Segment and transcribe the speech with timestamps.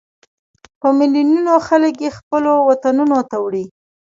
[0.79, 3.65] په ملیونونو خلک یې خپلو وطنونو ته وړي.